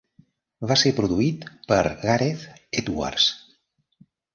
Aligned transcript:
Va 0.71 0.77
ser 0.83 0.93
produït 1.01 1.47
per 1.73 1.79
Gareth 2.07 2.49
Edwards. 2.85 3.33